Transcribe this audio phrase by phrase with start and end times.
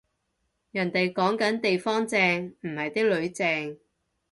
[0.71, 3.77] 人哋講緊地方正，唔係啲囡正